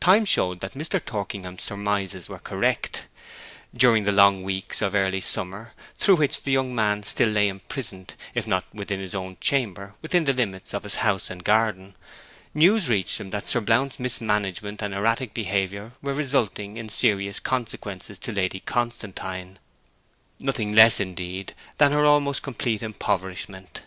[0.00, 0.98] Time showed that Mr.
[1.00, 3.06] Torkingham's surmises were correct.
[3.72, 8.16] During the long weeks of early summer, through which the young man still lay imprisoned,
[8.34, 11.94] if not within his own chamber, within the limits of the house and garden,
[12.52, 18.18] news reached him that Sir Blount's mismanagement and eccentric behaviour were resulting in serious consequences
[18.18, 19.60] to Lady Constantine;
[20.40, 23.84] nothing less, indeed, than her almost complete impoverishment.